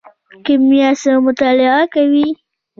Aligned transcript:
کیمیا 0.45 0.89
څه 1.01 1.11
مطالعه 1.25 1.83
کوي؟ 1.93 2.27